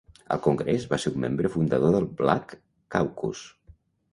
Al 0.35 0.39
Congrés, 0.45 0.87
va 0.93 0.97
ser 1.03 1.11
un 1.11 1.19
membre 1.25 1.51
fundador 1.57 1.93
del 1.97 2.09
Black 2.23 2.57
Caucus. 2.97 3.45